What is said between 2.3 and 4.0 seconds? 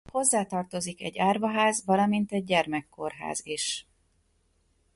egy gyermekkórház is.